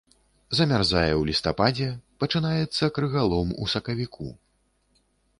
[0.59, 1.89] Замярзае ў лістападзе,
[2.23, 4.31] пачынаецца крыгалом у красавіку.